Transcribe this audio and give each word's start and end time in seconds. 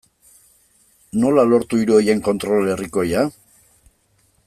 Nola 1.23 1.43
lortu 1.51 1.81
hiru 1.83 1.97
horien 1.99 2.25
kontrol 2.31 2.73
herrikoia? 2.73 3.27